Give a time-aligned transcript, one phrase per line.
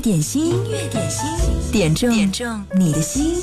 [0.00, 1.28] 乐点心，音乐点心，
[1.70, 3.36] 点中点中你的心。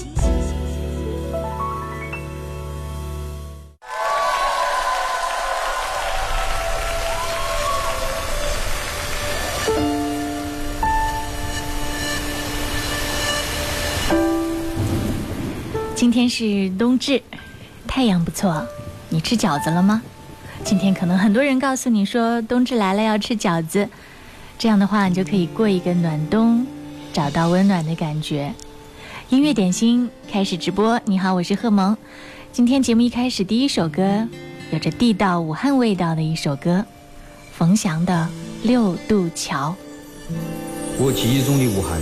[15.93, 17.21] 今天是冬至，
[17.87, 18.65] 太阳不错。
[19.09, 20.01] 你吃饺子了吗？
[20.63, 23.87] 今天可能很多人告诉你说冬至来了要吃饺子，
[24.59, 26.65] 这样的话你就可以过一个暖冬，
[27.13, 28.51] 找到温暖的感觉。
[29.29, 31.95] 音乐点心开始直播，你好，我是贺萌。
[32.51, 34.27] 今天节目一开始第一首歌，
[34.71, 36.83] 有着地道武汉味道的一首歌，
[37.51, 38.27] 冯翔的
[38.67, 39.75] 《六渡桥》。
[40.97, 42.01] 我记忆中的武汉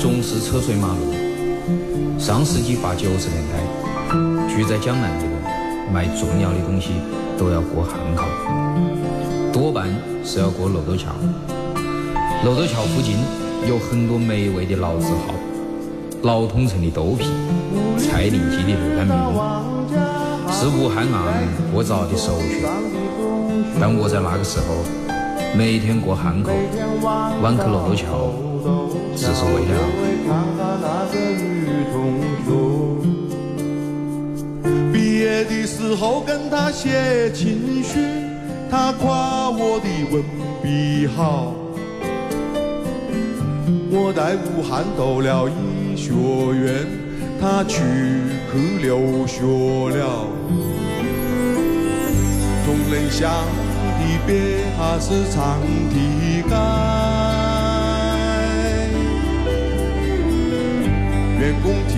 [0.00, 3.58] 总是车水马龙，上世纪八九十年代
[4.54, 5.32] 住在江南的人
[5.92, 6.92] 买重要的东西。
[7.38, 8.24] 都要过汉口，
[9.52, 9.88] 多半
[10.22, 11.08] 是要过六渡桥。
[12.44, 13.14] 漏斗桥附近
[13.68, 15.32] 有很多美味的老字号，
[16.22, 17.24] 老通城的豆皮、
[17.96, 19.16] 蔡林记的热干面，
[20.50, 22.68] 是武汉人过早的首选。
[23.80, 24.82] 但我在那个时候，
[25.56, 26.50] 每天过汉口，
[27.40, 28.32] 晚去漏斗桥，
[29.14, 29.70] 只是为了。
[34.92, 38.00] 业的时候跟他写情书，
[38.68, 40.24] 他夸我的文
[40.60, 41.61] 笔好。
[43.90, 46.12] 我在武汉读了医学
[46.54, 46.86] 院，
[47.40, 47.82] 他出
[48.52, 49.40] 去留学
[49.96, 50.26] 了。
[52.64, 53.20] 同人想
[53.98, 54.30] 的别
[54.76, 55.40] 还是长
[55.90, 55.94] 堤
[56.48, 56.54] 盖，
[61.40, 61.92] 员工体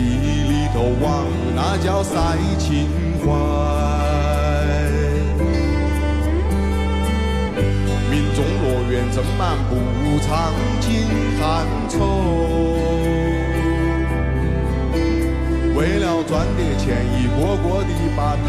[0.48, 1.06] 里头往
[1.54, 2.14] 那叫塞
[2.58, 2.88] 情。
[3.24, 3.30] 怀，
[8.34, 9.72] 种罗园正满，不
[10.26, 10.90] 尝尽
[11.38, 11.42] 寒
[11.88, 11.96] 愁。
[15.76, 18.36] 为了赚点钱，一个个的把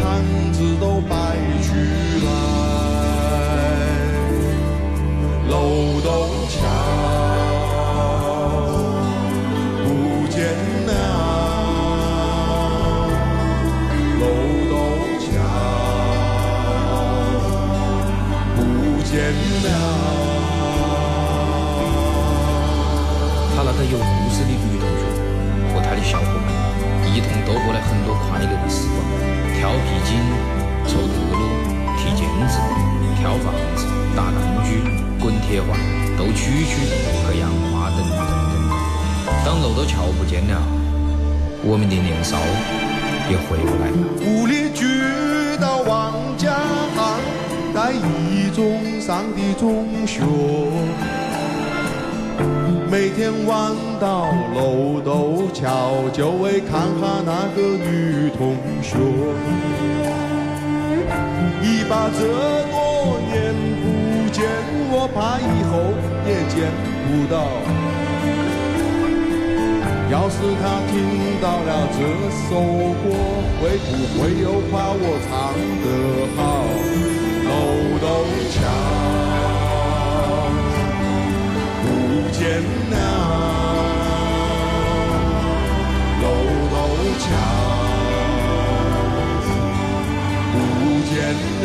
[0.52, 1.14] 子都摆
[1.62, 1.70] 起
[2.24, 2.28] 来。
[5.48, 5.54] 楼
[6.02, 6.10] 栋
[6.48, 6.56] 桥
[9.84, 9.86] 不
[10.28, 10.36] 见
[10.86, 10.90] 了，
[14.20, 14.22] 楼
[14.68, 14.74] 栋
[15.20, 15.24] 桥
[18.56, 18.60] 不
[19.04, 19.14] 见。
[23.54, 25.04] 他那个有故事的女同学
[25.72, 26.46] 和他的小伙伴
[27.08, 28.94] 一同度过了很多快乐的时光，
[29.58, 30.20] 跳皮筋、
[30.86, 31.42] 抽德鲁、
[31.96, 32.58] 踢毽子、
[33.18, 34.68] 跳房子、打弹珠、
[35.18, 35.78] 滚铁环、
[36.18, 36.70] 斗蛐蛐
[37.24, 38.54] 和养花等等等等。
[39.44, 40.60] 当楼道桥不见了，
[41.64, 42.36] 我们的年少
[43.30, 43.96] 也回不来了。
[44.26, 44.84] 屋里住
[45.60, 46.54] 到王家，
[47.86, 48.82] 在一中。
[49.00, 50.20] 上的中学，
[52.90, 58.98] 每天晚到楼斗桥，就为看哈那个女同学。
[61.62, 62.26] 一把这
[62.72, 62.74] 多
[63.30, 64.42] 年不见，
[64.90, 65.94] 我怕以后
[66.26, 66.66] 也见
[67.06, 67.46] 不到。
[70.10, 70.92] 要是他听
[71.40, 71.98] 到了这
[72.48, 72.50] 首
[73.04, 73.14] 歌，
[73.60, 75.30] 会不会又夸我唱
[75.84, 75.86] 得
[76.34, 76.42] 好？
[77.56, 78.06] 楼东
[78.52, 78.54] 墙
[81.82, 81.86] 不。
[82.38, 82.44] 见
[82.90, 82.94] 了
[86.22, 86.24] 楼
[86.70, 86.74] 斗
[87.18, 87.24] 桥，
[90.52, 90.54] 不
[91.08, 91.14] 见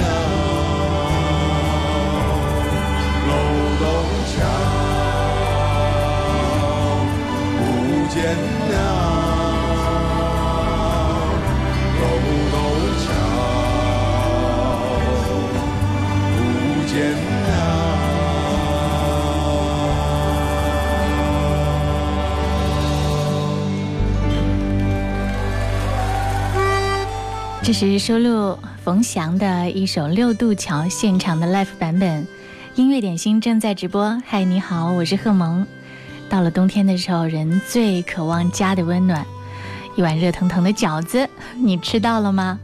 [27.70, 32.26] 这是收录冯翔的一首《六渡桥》现场的 live 版本，
[32.74, 34.20] 音乐点心正在直播。
[34.26, 35.64] 嗨，你好，我是贺萌。
[36.28, 39.24] 到了冬天的时候，人最渴望家的温暖，
[39.94, 42.58] 一碗热腾腾的饺子，你吃到了吗？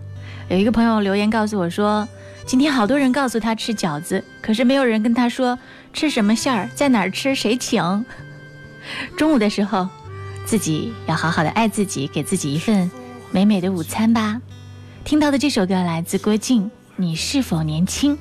[0.49, 2.09] 有一个朋友留言告诉我说，
[2.45, 5.57] 今天好多人告诉他吃饺子，可是没有人跟他说
[5.93, 8.05] 吃什么馅儿，在哪儿吃，谁请。
[9.17, 9.89] 中午的时候，
[10.45, 12.91] 自己要好好的爱自己，给自己一份
[13.31, 14.41] 美美的午餐吧。
[15.07, 18.19] 听到的这首歌来自郭靖，你是否年轻？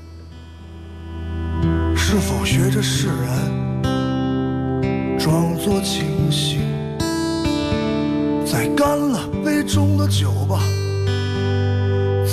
[1.96, 3.90] 是否学着释然，
[5.18, 6.60] 装作清醒？
[8.46, 10.60] 再干了杯中的酒吧，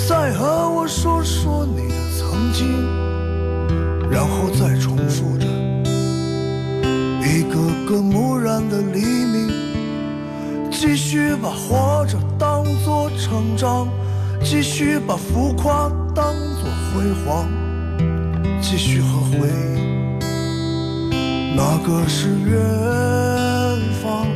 [0.07, 2.87] 再和我说说你的曾经，
[4.11, 5.47] 然后再重复着
[7.25, 7.57] 一个
[7.89, 8.83] 个蓦然的。
[8.93, 9.49] 黎明，
[10.69, 13.87] 继续把活着当作成长，
[14.43, 17.47] 继续把浮夸当作辉煌，
[18.61, 19.81] 继续和回忆。
[21.55, 22.59] 那个是远
[24.03, 24.27] 方，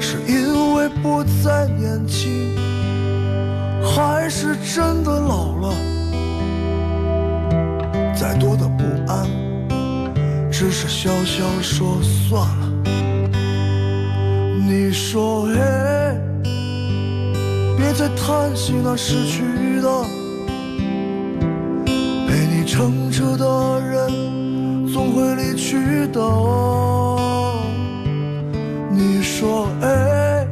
[0.00, 2.56] 是因为不再年轻，
[3.84, 5.74] 还是真的老了？
[8.14, 9.28] 再多的不安，
[10.50, 12.66] 只是笑笑说算了。
[14.66, 15.54] 你说，嘿，
[17.80, 19.88] 别再叹息那失去的，
[22.28, 26.20] 陪你乘车的人总会离去的。
[28.90, 30.46] 你说，哎，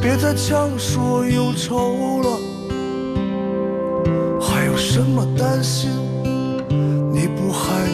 [0.00, 2.30] 别再强说忧愁了，
[4.40, 5.90] 还有什么担心？
[7.12, 7.84] 你不还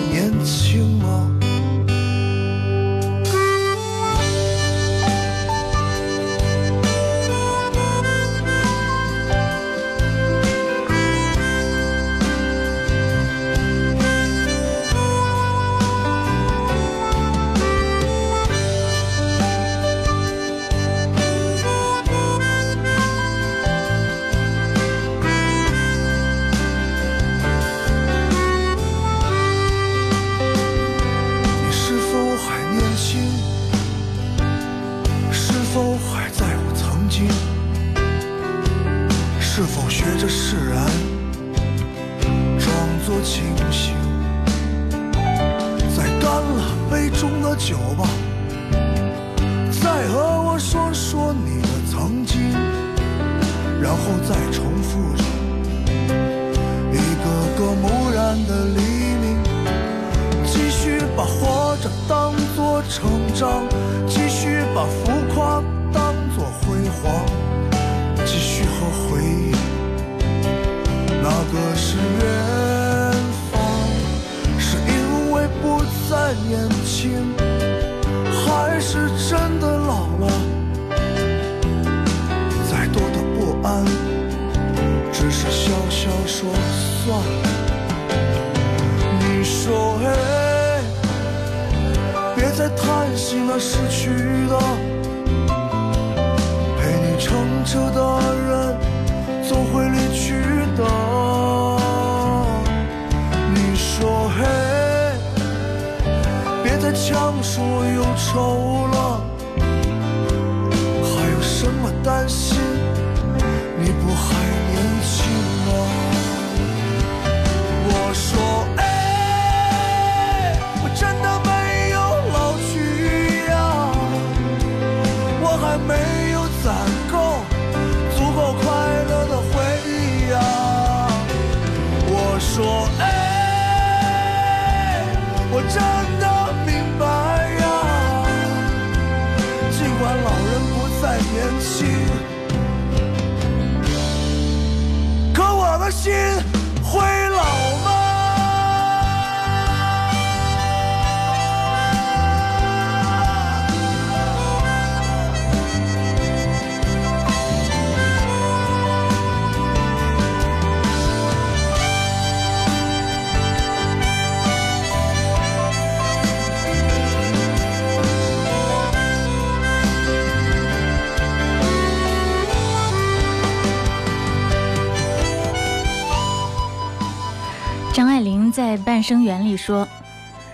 [179.65, 179.89] 说：“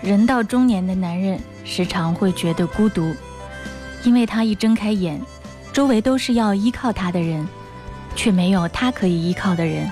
[0.01, 3.13] 人到中年的男人时常会觉得孤独，
[4.05, 5.19] 因为他一睁开眼，
[5.73, 7.45] 周围都是要依靠他的人，
[8.15, 9.91] 却没有他可以依靠的人。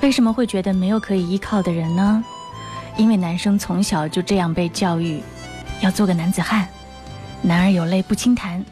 [0.00, 2.24] 为什么会觉得没有可以依靠的人呢？
[2.96, 5.22] 因为男生从小就这样被教育，
[5.80, 6.66] 要做个男子汉，
[7.40, 8.64] 男儿有泪不轻弹，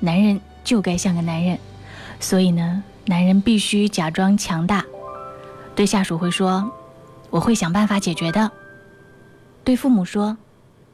[0.00, 1.56] 男人就该像个男人，
[2.18, 4.84] 所以呢，男人必须假装强大。”
[5.76, 6.68] 对下属会说
[7.34, 8.48] ：“我会想办法解决的。”
[9.64, 10.36] 对父母说：“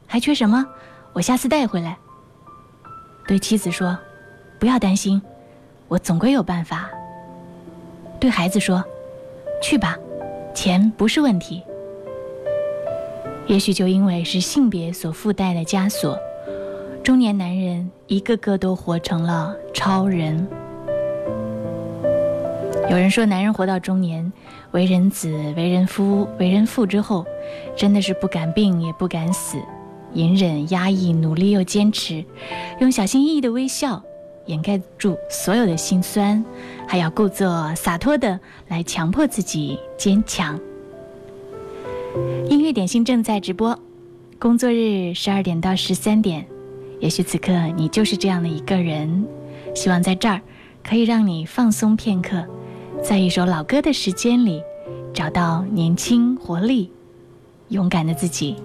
[0.07, 0.65] 还缺什么？
[1.13, 1.95] 我下次带回来。”
[3.27, 3.95] 对妻子说
[4.57, 5.21] ：“不要担心，
[5.87, 6.89] 我总归有办法。”
[8.19, 8.83] 对孩子说
[9.61, 9.95] ：“去吧，
[10.51, 11.61] 钱不是问题。”
[13.45, 16.17] 也许就因为是性别所附带的枷锁，
[17.03, 20.47] 中年男人一个个都活成了超人。
[22.89, 24.31] 有人说，男人活到中年，
[24.71, 27.25] 为人子、为人夫、为人父之后，
[27.75, 29.57] 真的是不敢病也不敢死，
[30.13, 32.23] 隐忍、压抑、努力又坚持，
[32.79, 34.01] 用小心翼翼的微笑
[34.45, 36.43] 掩盖住所有的心酸，
[36.87, 40.59] 还要故作洒脱的来强迫自己坚强。
[42.49, 43.77] 音乐点心正在直播，
[44.39, 46.45] 工作日十二点到十三点，
[46.99, 49.25] 也许此刻你就是这样的一个人，
[49.75, 50.41] 希望在这儿
[50.83, 52.43] 可以让你放松片刻，
[53.03, 54.61] 在一首老歌的时间里，
[55.11, 56.91] 找到年轻、活力、
[57.69, 58.55] 勇敢的自己。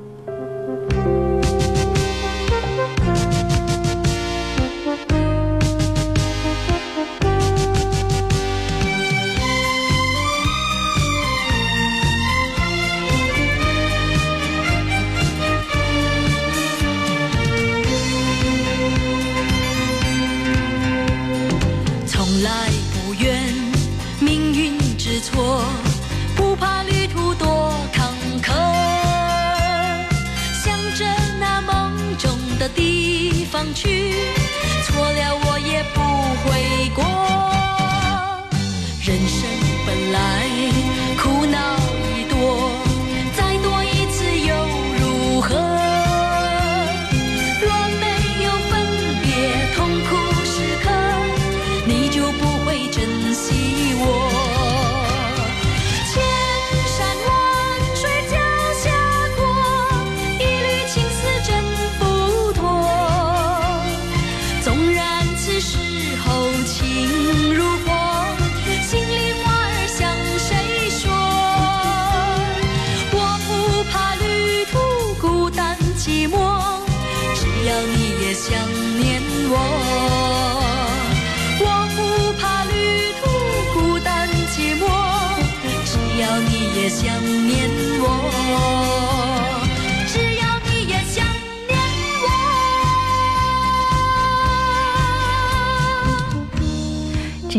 [33.77, 34.36] 去，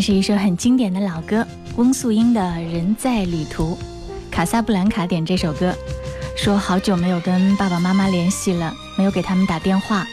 [0.08, 1.46] 是一首很经典的老歌，
[1.76, 2.40] 翁素英的
[2.72, 3.76] 《人在旅途》。
[4.32, 5.76] 卡萨布兰卡点这首歌，
[6.38, 10.08] 说好久没有跟爸爸妈妈联系了，没有给他们打电话。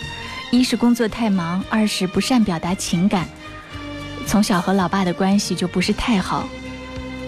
[0.51, 3.29] 一是工作太忙，二是不善表达情感。
[4.27, 6.45] 从小和老爸的关系就不是太好，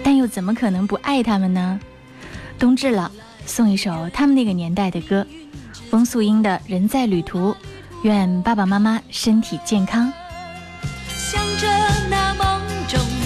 [0.03, 1.79] 但又怎么可能不爱他们呢？
[2.59, 3.09] 冬至了，
[3.45, 5.25] 送一首他们那个年代的歌，
[5.91, 7.51] 翁素英的《人在旅途》，
[8.01, 10.11] 愿爸爸妈妈身体健康。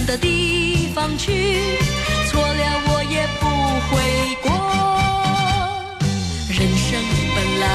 [0.06, 1.32] 的地方去，
[2.30, 3.46] 错了我也不
[3.90, 3.92] 悔
[4.42, 4.52] 过。
[6.50, 6.90] 人生
[7.36, 7.66] 本来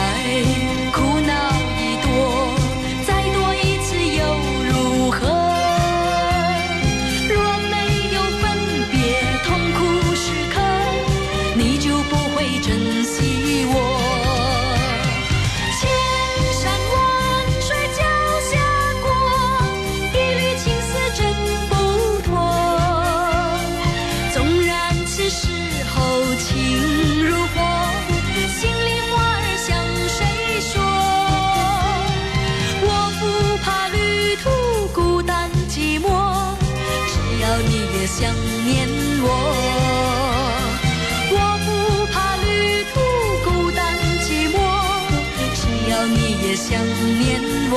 [46.56, 46.82] 想
[47.18, 47.38] 念
[47.70, 47.76] 我，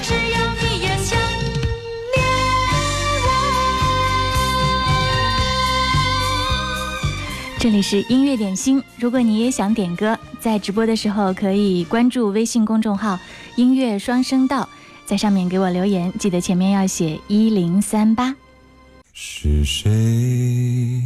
[0.00, 1.18] 只要你也想
[2.14, 2.16] 念
[3.24, 3.26] 我。
[7.58, 13.18] 这里是音乐点心，如果你也想点歌，在直播的时候可以关注微信公众号
[13.56, 14.68] “音乐双声道”。
[15.04, 18.36] 在上面给我留言，记得前面要写一零三八。
[19.12, 21.02] 是谁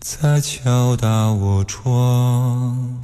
[0.00, 3.02] 在敲打我窗？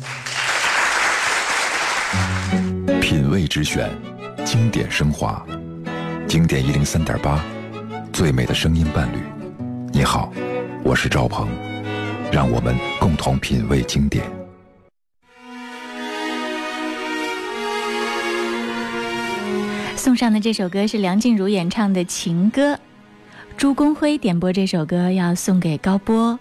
[3.01, 3.89] 品味之选，
[4.45, 5.45] 经典升华，
[6.27, 7.45] 经典一零三点八，
[8.13, 9.19] 最美的声音伴侣。
[9.93, 10.33] 你好，
[10.83, 11.49] 我是赵鹏，
[12.33, 14.25] 让我们共同品味经典。
[19.97, 22.79] 送上的这首歌是梁静茹演唱的情歌，
[23.57, 26.39] 朱公辉点播这首歌要送给高波，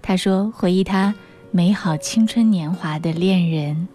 [0.00, 1.14] 他说回忆他
[1.50, 3.88] 美好青春年华的恋人。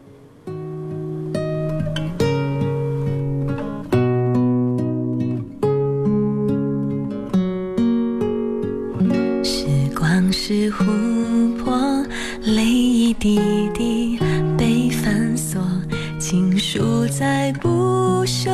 [13.19, 13.38] 滴
[13.73, 14.17] 滴
[14.57, 15.61] 被反锁，
[16.17, 18.49] 情书在不朽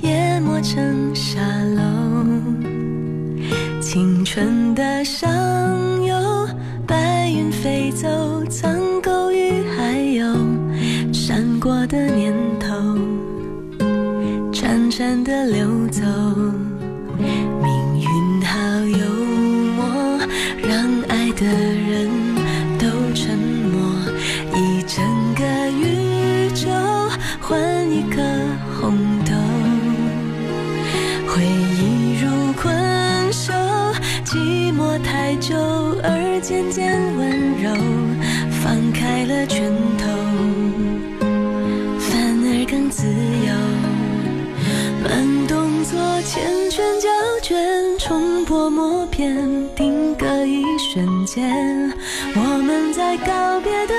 [0.00, 1.38] 淹没成沙
[1.76, 1.82] 漏。
[3.82, 5.30] 青春的上
[6.02, 6.48] 游，
[6.86, 8.08] 白云飞走，
[8.48, 10.38] 苍狗与海鸥，
[11.12, 12.96] 闪过的念头，
[14.50, 15.71] 潺潺的流。
[46.24, 46.38] 缱
[46.70, 47.08] 绻胶
[47.42, 49.34] 卷，重播默片，
[49.74, 51.92] 定格一瞬间。
[52.36, 53.94] 我们在告别的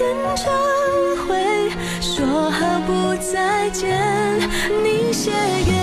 [0.00, 0.50] 演唱
[1.26, 3.94] 会，说好不再见。
[4.82, 5.30] 你写
[5.66, 5.75] 给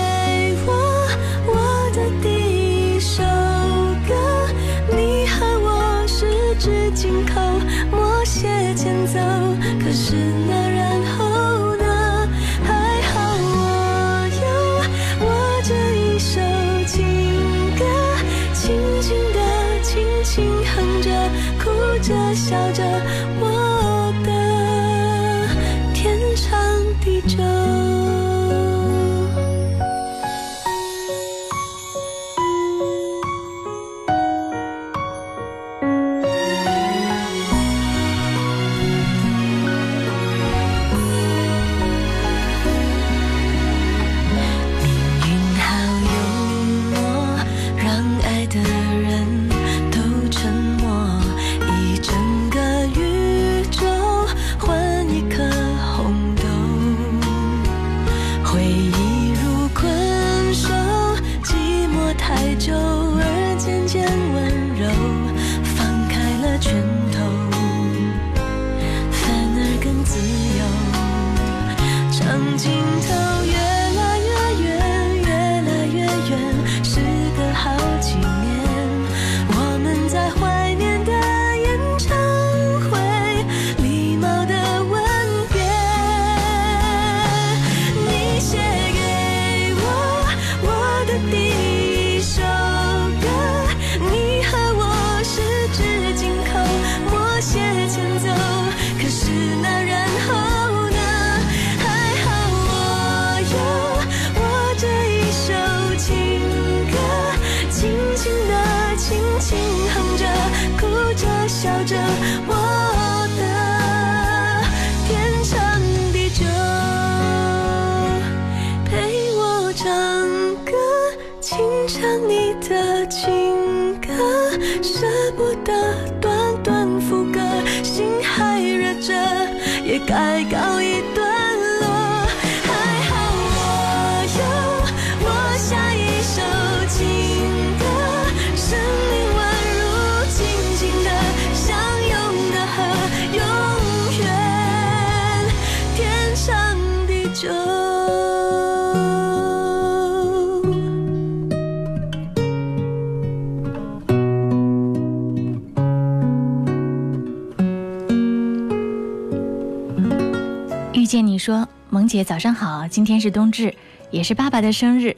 [161.44, 163.74] 说，萌姐早上好，今天是冬至，
[164.10, 165.14] 也是爸爸的生日。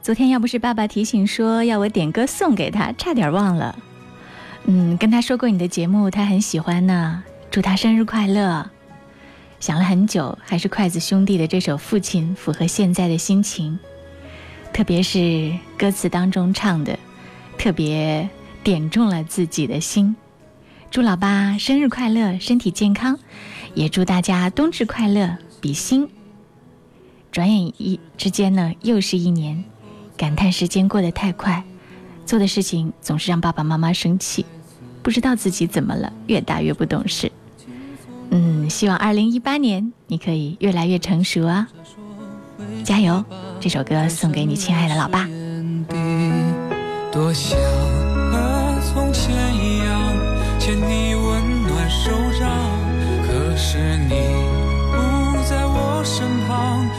[0.00, 3.76] 昨天要不是爸爸提醒说要我点歌送给他，差点忘了。
[4.66, 8.70] 嗯，跟他说过你的节目，他很喜欢呢，祝他生日快乐。
[9.58, 13.76] 想了很久，还是筷子兄弟的这首《父亲》符合现在的心情，
[14.72, 16.96] 特别是歌词当中唱的，
[17.58, 18.28] 特别
[18.62, 20.14] 点中了自己的心。
[20.92, 23.18] 祝老爸生日快乐，身体健康，
[23.74, 26.08] 也祝大家冬至快乐，比心。
[27.32, 29.64] 转眼一之间呢，又是一年，
[30.16, 31.64] 感叹时间过得太快，
[32.24, 34.46] 做的事情总是让爸爸妈妈生气，
[35.02, 37.32] 不知道自己怎么了，越大越不懂事。
[38.30, 41.66] 嗯，希望二零一八年你可以越来越成熟啊，
[42.84, 43.24] 加油！
[43.58, 45.28] 这首歌送给你亲爱的老爸。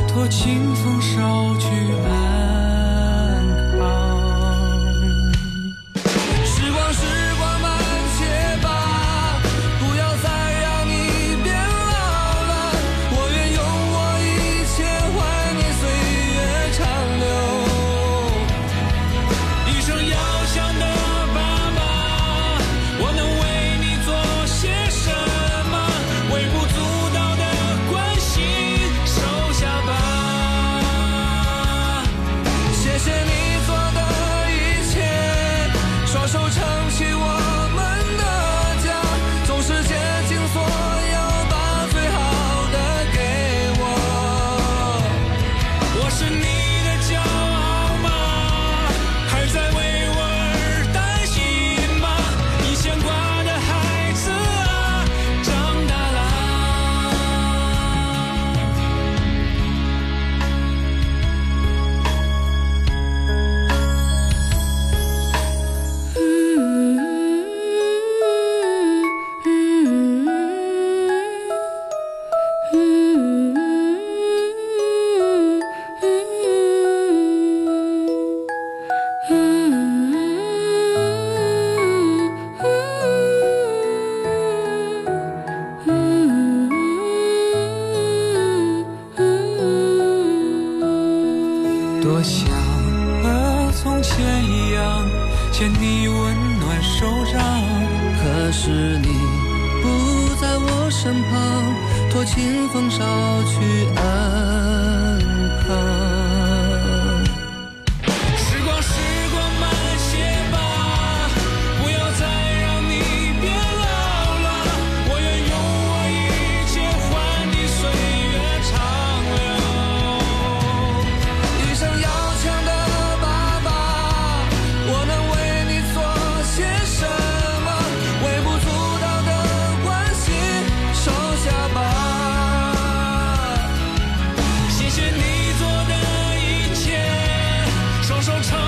[0.07, 1.67] 托清风捎去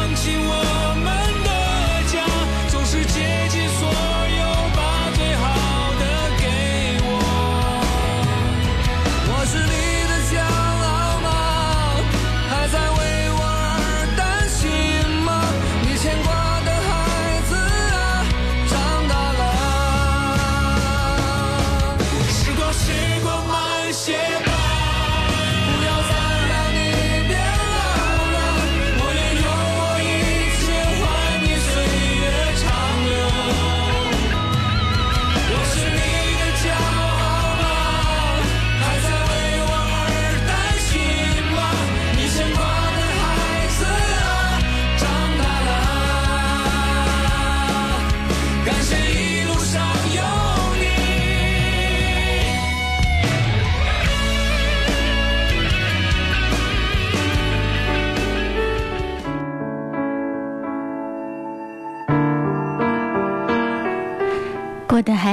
[0.10, 0.69] 手撑起我。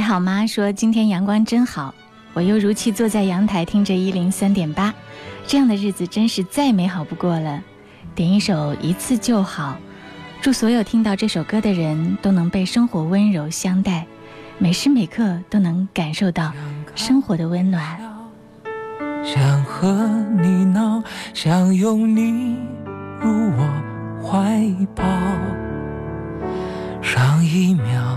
[0.06, 0.46] 好吗？
[0.46, 1.92] 说今天阳光真好，
[2.32, 4.94] 我又如期坐在阳台听着一零三点八，
[5.48, 7.60] 这样的日子真是再美好不过了。
[8.14, 9.72] 点一首《一次就好》，
[10.40, 14.06] 祝所有听到这首歌的人都能被生活温柔相待，
[14.58, 16.52] 每时每刻都能感受到
[16.94, 17.98] 生活的温暖。
[19.24, 20.06] 想和
[20.40, 21.02] 你闹，
[21.34, 22.56] 想拥你
[23.20, 24.64] 入我怀
[24.94, 25.02] 抱。
[27.02, 28.16] 上一秒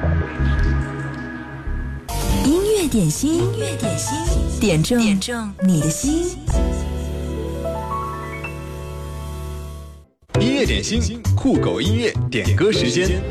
[2.93, 6.37] 音乐点心，音乐点心，点中点中你的心。
[10.41, 13.21] 音乐点心，酷狗音乐点歌时间。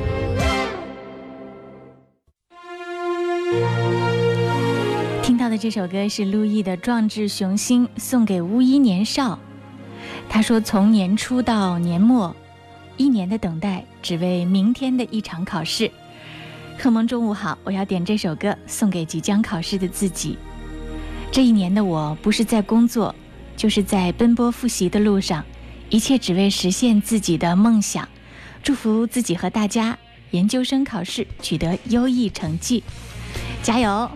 [5.22, 9.38] 听到的这首歌是陆毅的《壮志雄心》，送给巫衣年少。
[10.30, 12.34] 他说：“从年初到年末，
[12.96, 15.90] 一年的等待，只为明天的一场考试。”
[16.82, 20.38] 贺蒙中午好，我要点这首歌送给即将考试的自己。
[21.30, 23.14] 这一年的我，不是在工作，
[23.54, 25.44] 就是在奔波复习的路上，
[25.90, 28.08] 一切只为实现自己的梦想。
[28.62, 29.98] 祝福自己和大家，
[30.30, 32.82] 研究生考试取得优异成绩，
[33.62, 34.10] 加油！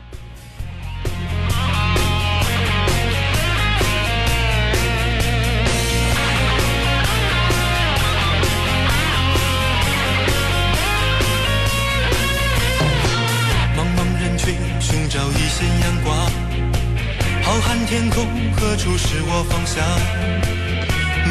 [17.86, 19.84] 天空何处是我方向？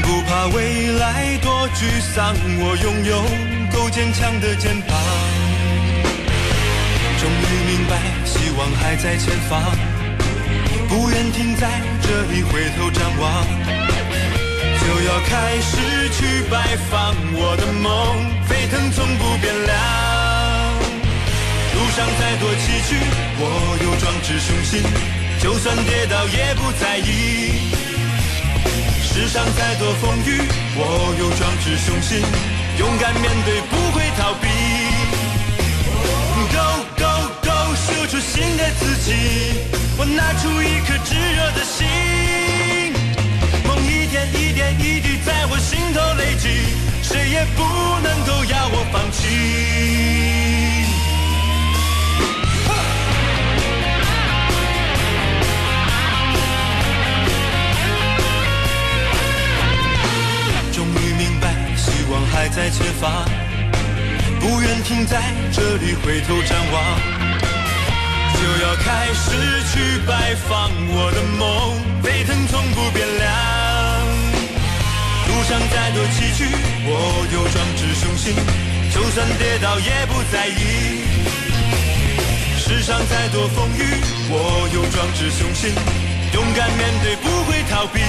[0.04, 3.24] 不怕未来多沮丧，我拥有
[3.72, 4.96] 够坚强的肩膀。
[7.20, 9.62] 终于明白，希望还在前方，
[10.90, 13.46] 不愿停在这里回头张望，
[14.80, 17.90] 就要开始去拜访我的梦，
[18.48, 19.74] 沸腾从不变凉。
[21.74, 22.96] 路上再多崎岖，
[23.40, 23.42] 我
[23.84, 24.84] 有壮志雄心，
[25.44, 27.76] 就算跌倒也不在意。
[29.04, 30.42] 世上再多风雨，
[30.78, 32.22] 我有壮志雄心，
[32.80, 34.48] 勇敢面对，不会逃避。
[36.48, 39.12] Go go go，秀出新的自己，
[39.98, 42.94] 我拿出一颗炙热的心，
[43.68, 46.48] 梦一点一点一滴在我心头累积，
[47.04, 47.62] 谁也不
[48.02, 50.43] 能够要我放弃。
[64.94, 65.20] 停在
[65.52, 67.00] 这里回头张望，
[68.38, 69.26] 就要开始
[69.74, 73.26] 去拜访我的梦，沸腾从不变凉。
[75.30, 76.46] 路上再多崎岖，
[76.86, 78.36] 我有壮志雄心，
[78.94, 80.62] 就算跌倒也不在意。
[82.60, 83.98] 世上再多风雨，
[84.30, 85.74] 我有壮志雄心，
[86.36, 88.00] 勇敢面对，不会逃避。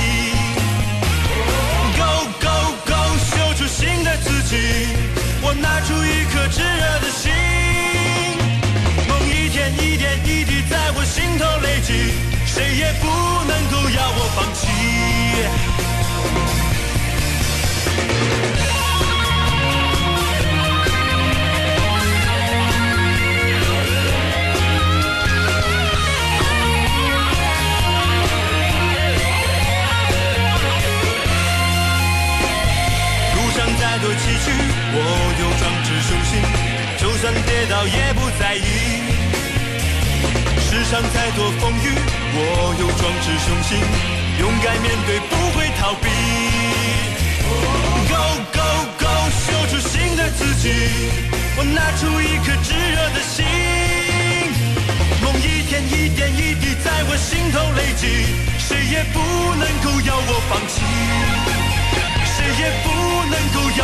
[1.97, 2.93] Go go go，
[3.25, 4.53] 秀出新的自己，
[5.47, 7.31] 我拿出一颗炙热的心，
[9.07, 12.15] 梦一天一点一滴在我心头累积，
[12.47, 13.07] 谁也不
[13.45, 14.67] 能够要我放弃。
[33.37, 34.49] 路上再多崎岖，
[34.97, 35.01] 我
[35.41, 36.39] 有壮志雄心，
[36.99, 38.63] 就算跌倒也不在意。
[40.63, 41.87] 世上再多风雨，
[42.37, 42.39] 我
[42.79, 43.83] 有壮志雄心，
[44.39, 46.07] 勇敢面对，不会逃避。
[48.09, 48.63] Go go
[48.99, 49.05] go，
[49.35, 50.71] 秀出新的自己，
[51.57, 53.45] 我拿出一颗炙热的心，
[55.23, 58.07] 梦一天一点一滴在我心头累积，
[58.59, 59.19] 谁也不
[59.59, 60.75] 能够要我放弃。
[62.37, 62.87] 谁也不
[63.31, 63.84] 能够要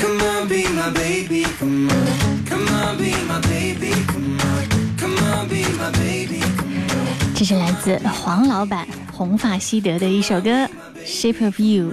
[0.00, 2.44] Come on, be my baby, come on.
[2.48, 4.96] Come on, be my baby, come on.
[4.96, 6.42] Come on, be my baby,
[7.34, 10.50] 这是来自黄老板红发西德的一首歌
[11.04, 11.90] 《Shape of You》，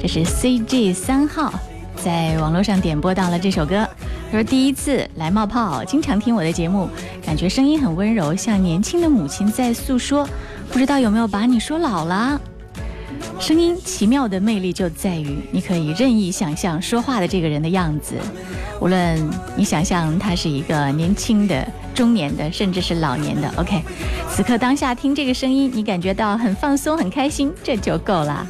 [0.00, 1.52] 这是 CG 三号
[1.96, 3.88] 在网络上点播到了这首歌。
[4.30, 6.88] 他说第一次来冒泡，经常听我的节目，
[7.24, 10.28] 感觉声音很温柔，像年轻的母亲在诉说。
[10.70, 12.40] 不知道有没有把你说老了？
[13.40, 18.14] 声音奇妙的魅力就在于，你可以任意想象说话的这个人的样子，
[18.80, 23.48] 无论你想象他是一个年轻的、中年的，甚至是老年的。
[23.56, 23.80] OK，
[24.28, 28.46] 此刻当下听这个声音，你感觉到很放松、很开心，这就够了。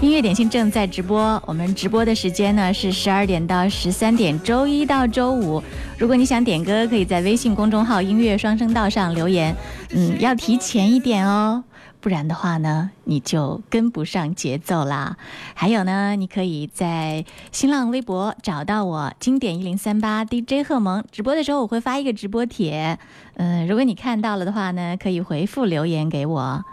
[0.00, 5.62] 音乐点心正在直播，我们直播的时间呢是十二点到十三点，周一到周五。
[5.98, 9.54] 如果你想点歌，可以在微信公众号“音乐双声道”上留言，
[9.90, 11.62] 嗯，要提前一点哦，
[12.02, 15.16] 不然的话呢，你就跟不上节奏啦。
[15.54, 21.04] 还有呢，你可以在新浪微博找到我，经典一零三八 DJ 贺萌。
[21.12, 22.98] 直播的时候我会发一个直播帖，
[23.36, 26.64] 嗯，如果你看到了的话呢，可以回复留言给我。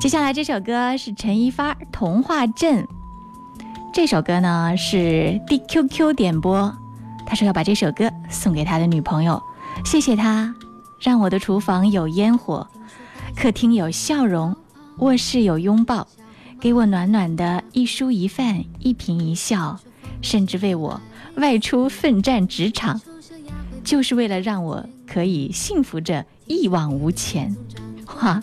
[0.00, 2.82] 接下来这首歌是陈一发《童话镇》，
[3.92, 6.74] 这首歌呢是 DQQ 点播，
[7.26, 9.42] 他说要把这首歌送给他的女朋友，
[9.84, 10.54] 谢谢他，
[10.98, 12.66] 让我的厨房有烟火，
[13.36, 14.56] 客厅有笑容，
[14.98, 16.06] 卧室有拥抱，
[16.60, 19.80] 给我暖暖的一蔬一饭一颦一笑，
[20.20, 21.00] 甚至为我
[21.36, 23.00] 外出奋战职场，
[23.82, 27.56] 就是为了让我可以幸福着一往无前，
[28.22, 28.40] 哇！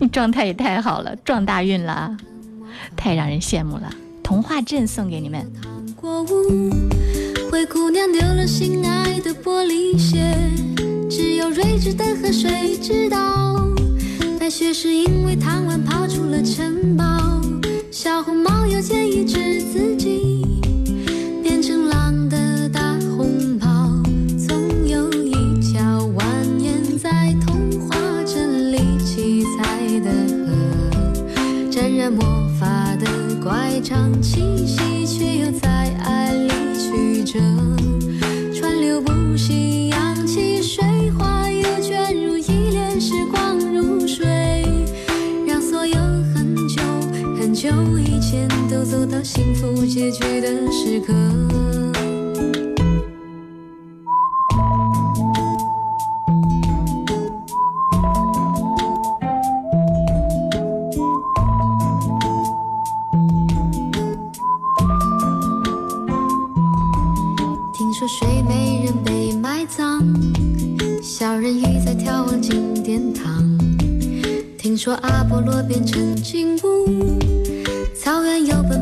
[0.00, 2.16] 你状态也太好了，撞大运了，
[2.96, 3.92] 太让人羡慕了。
[4.22, 5.50] 童话镇送给你们。
[7.50, 10.36] 灰姑娘丢了心爱的玻璃鞋，
[11.08, 13.71] 只有睿智的河水知道。
[14.42, 17.04] 白雪是因为贪玩跑出了城堡，
[17.92, 20.44] 小红帽又建议只自己，
[21.44, 24.02] 变成狼的大红袍，
[24.36, 26.24] 总有一条蜿
[26.58, 30.10] 蜒在童话镇里七彩的
[30.44, 32.24] 河，沾染魔
[32.58, 33.06] 法的
[33.44, 37.38] 乖张气息，却又在爱里曲折，
[49.12, 51.12] 到幸福结局的时刻。
[67.74, 70.02] 听说睡美人被埋葬，
[71.02, 73.44] 小人鱼在眺望金殿堂。
[74.56, 77.18] 听说阿波罗变成金乌，
[77.94, 78.81] 草原有奔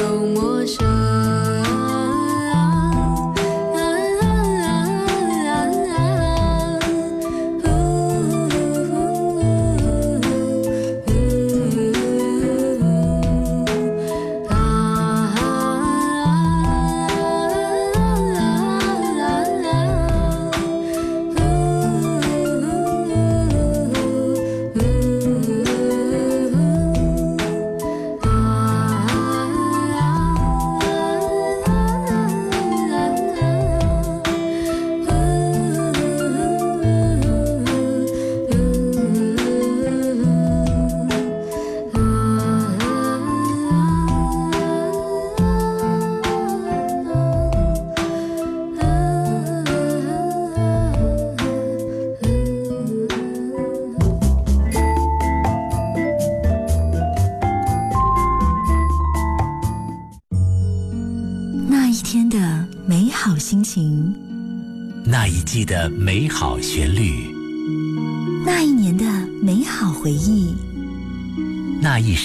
[0.00, 1.55] 又陌生。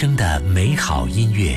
[0.01, 1.53] 生的美好音乐。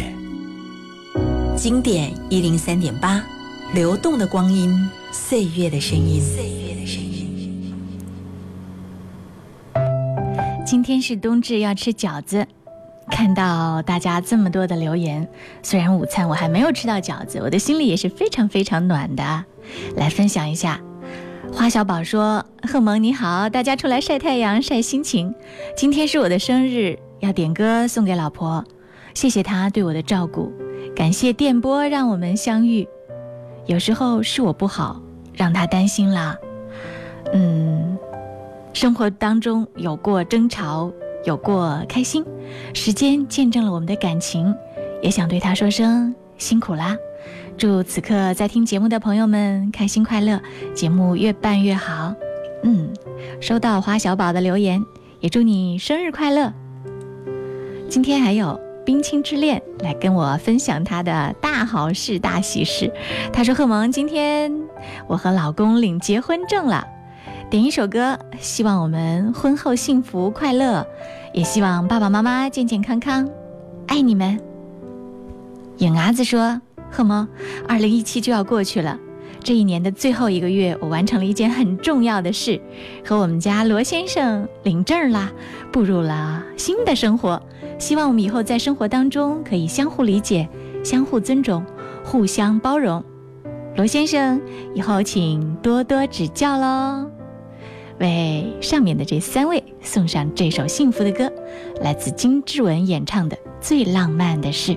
[1.56, 3.24] 经典一零三点八，
[3.72, 6.20] 流动的光阴，岁月的声音。
[6.20, 7.74] 岁月的声音。
[10.62, 12.46] 今天是冬至，要吃饺子。
[13.10, 15.26] 看到大家这么多的留言，
[15.62, 19.44] 虽然午餐我还没有吃到饺子，我的心里也是非常非常暖的。
[19.96, 20.78] 来分享一下，
[21.50, 25.34] 花小宝说：“贺萌你好，大家出来晒太阳晒心情。
[25.74, 28.64] 今天是我的生日，要点歌送给老婆，
[29.14, 30.52] 谢谢她对我的照顾，
[30.94, 32.86] 感谢电波让我们相遇。
[33.66, 35.00] 有时候是我不好，
[35.32, 36.36] 让她担心了。
[37.32, 37.96] 嗯，
[38.72, 40.92] 生活当中有过争吵。”
[41.24, 42.22] 有过开心，
[42.74, 44.54] 时间见证了我们的感情，
[45.00, 46.94] 也想对她说声辛苦啦！
[47.56, 50.38] 祝此刻在听节目的朋友们开心快乐，
[50.74, 52.14] 节目越办越好。
[52.62, 52.92] 嗯，
[53.40, 54.84] 收到花小宝的留言，
[55.20, 56.52] 也祝你生日快乐。
[57.88, 62.90] 今天还有冰清之恋来跟我分享他的大好事、大喜事。
[63.32, 64.52] 他说：“贺萌，今天
[65.06, 66.86] 我和老公领结婚证了。”
[67.50, 70.86] 点一首歌，希望我们婚后幸福快乐，
[71.32, 73.28] 也希望爸爸妈妈健健康康，
[73.86, 74.40] 爱你们。
[75.78, 76.60] 影伢子说
[76.90, 77.28] ：“贺萌，
[77.68, 78.98] 二零一七就要过去了，
[79.40, 82.60] 这一年的最后一个月，我完成了一件很重要的事，
[83.06, 85.30] 和我们家罗先生领证啦，
[85.70, 87.40] 步入了新的生活。
[87.78, 90.48] 希望我们以后在生活当中可以相互理解、
[90.82, 91.64] 相互尊重、
[92.04, 93.04] 互相包容。
[93.76, 94.40] 罗先生，
[94.74, 97.10] 以后请多多指教喽。”
[98.00, 101.32] 为上面的这三位送上这首幸福的歌，
[101.80, 104.76] 来自金志文演唱的《最浪漫的事》。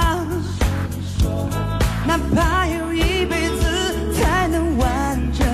[2.11, 5.47] 哪怕有一辈子才能完整，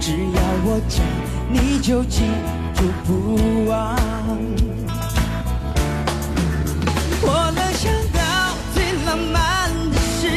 [0.00, 1.00] 只要我讲，
[1.48, 2.24] 你就记。
[2.74, 3.96] 住不忘。
[7.22, 8.18] 我能想到
[8.74, 10.28] 最浪漫的事，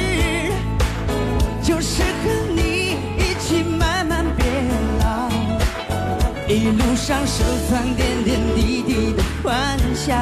[1.63, 4.45] 就是和你一起慢慢变
[4.99, 5.31] 老，
[6.47, 10.15] 一路上收藏点点滴滴的欢笑，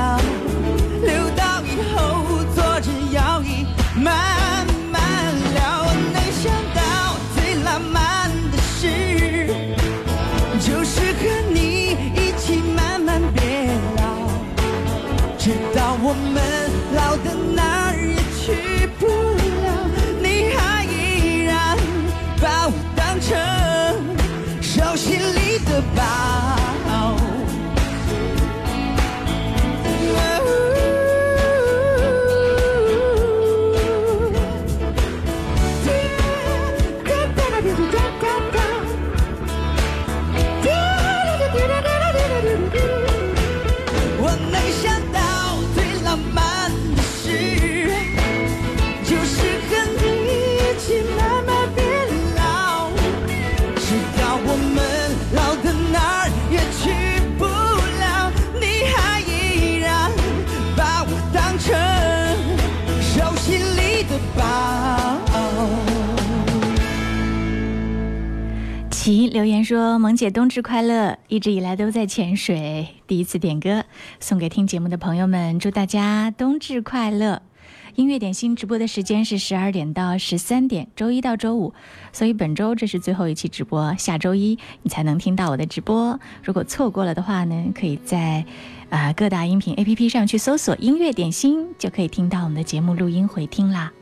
[16.10, 16.42] 我们
[16.96, 17.57] 老的
[69.38, 71.20] 留言说：“萌姐冬至快乐！
[71.28, 73.86] 一直以来都在潜水，第一次点歌
[74.20, 77.44] 送给听节目的朋友们，祝大家冬至快乐！
[77.94, 81.76] 音乐点心直播的时间是十二点到十三点，周一到周五，
[82.12, 86.20] 所以本周这是最后一期直播，下周一你才能听到我的直播。
[86.44, 88.44] 如果错过了的话呢，可以在
[88.90, 93.94] 啊各大音频 APP 上去搜索‘音乐点心’，就可以听到我们的节目录音回听啦。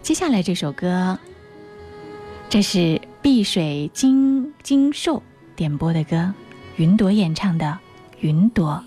[0.00, 1.18] 接下来这首歌，
[2.50, 5.22] 这是。”碧水金金兽
[5.54, 6.32] 点播的歌，
[6.76, 7.66] 云朵演唱的
[8.20, 8.82] 《云朵》。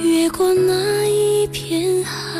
[0.00, 2.39] 越过那一片海，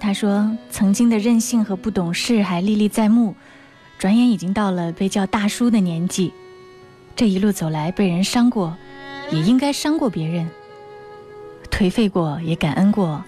[0.00, 3.34] 他说曾经的任性和不懂事还历历在目，
[3.98, 6.32] 转眼已经到了被叫大叔的年纪。
[7.16, 8.76] 这一路走来，被人伤过，
[9.30, 10.46] 也应该伤过别人；
[11.70, 13.24] 颓废过，也感恩过，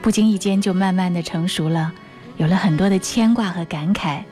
[0.00, 1.92] 不经意间就慢慢的成熟了，
[2.36, 4.22] 有了很多的牵挂和感慨，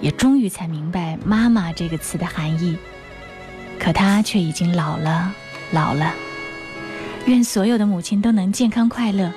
[0.00, 2.76] 也终于才明白“妈妈”这个词的含义。
[3.78, 5.32] 可他却已经老了，
[5.72, 6.14] 老了。
[7.26, 9.32] 愿所有的母亲都能健康快乐。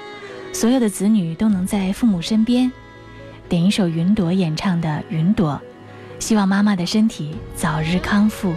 [0.53, 2.71] 所有的子女都能在父母身边。
[3.49, 5.59] 点一首云朵演唱的《云朵》，
[6.23, 8.53] 希望妈妈的身体早日康复。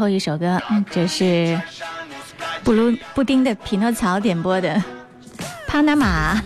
[0.00, 1.60] 后一首歌，嗯这是
[2.64, 4.74] 布鲁布丁的匹诺曹点播的
[5.66, 6.36] 《帕拿马》，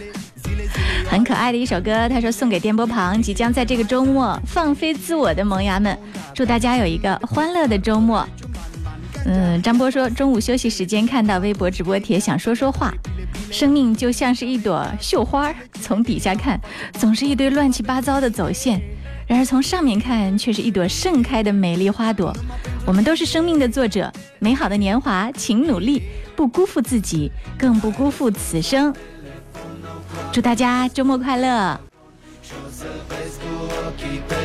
[1.08, 2.08] 很可爱的一首歌。
[2.08, 5.96] 他说送给电波旁即将在这个周末放飞自我的萌芽们，
[6.34, 8.28] 祝大家有一个欢乐的周末。
[9.24, 12.92] 嗯，张波说中午休息时间看到微博直播帖，想说说话。
[13.52, 16.60] 生命就像是一朵绣花，从底下看
[16.94, 18.80] 总是一堆乱七八糟的走线，
[19.28, 22.36] 然而从上面看却是一朵盛开的美丽花朵。
[22.86, 26.02] 我们都是生命的作者，美好的年华，请努力，
[26.36, 28.94] 不辜负自己，更不辜负此生。
[30.30, 31.80] 祝大家周末快乐
[33.96, 34.44] ！Keep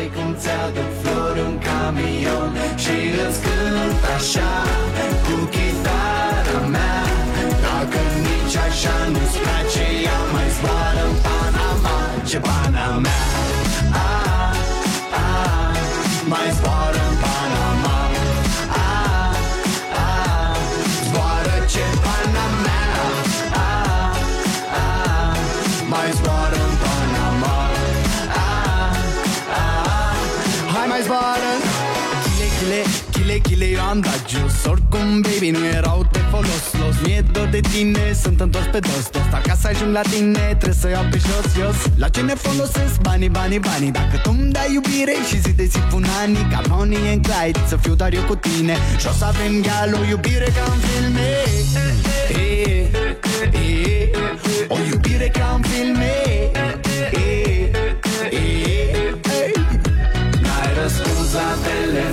[33.41, 34.65] Chile, chile, eu am dat jos.
[34.65, 36.95] Oricum, baby, nu erau de folos Los.
[37.05, 39.09] Mie dor de tine, sunt întors pe dos.
[39.11, 41.75] Dos Dar ca să ajung la tine, trebuie să iau pe jos, jos.
[41.97, 43.01] La ce ne folosesc?
[43.01, 46.61] Banii, banii, banii Dacă tu îmi dai iubire și zi de zi pun ani Ca
[46.67, 48.77] Bonnie and Clyde, să fiu doar eu cu tine.
[48.99, 51.29] Și o să avem gal o iubire ca în filme.
[52.29, 52.87] Eh,
[53.51, 54.09] eh,
[54.67, 56.11] O iubire ca în filme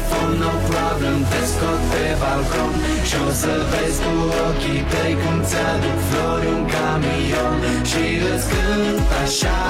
[0.06, 2.72] telefon, no problem Te scot pe balcon
[3.08, 4.14] Și o să vezi cu
[4.46, 7.56] ochii tăi Cum ți-aduc flori un camion
[7.90, 9.60] Și îți cânt așa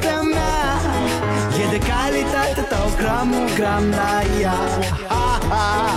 [0.00, 0.64] dragostea mea
[1.62, 4.60] E de calitate, dau gramul gram la ea.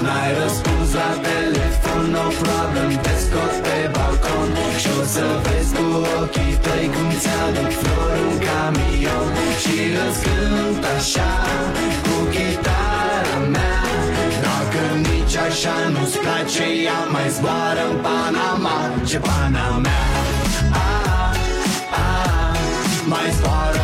[0.05, 4.49] N-ai răspuns la telefon, no problem Te scot pe balcon.
[4.81, 5.85] Și o să vezi cu
[6.21, 9.27] ochii tăi Cum ți-aduc flori în camion.
[9.61, 9.75] Și
[10.05, 10.23] îți
[10.95, 11.31] așa
[12.05, 13.81] Cu chitara mea.
[14.45, 18.77] Dacă nici așa nu-ți place Ea mai zboară în Panama.
[19.09, 20.03] Ce pana mea
[20.71, 21.39] a, ah, a, ah,
[21.91, 22.07] a,
[22.41, 22.57] ah.
[23.11, 23.78] Mai zboară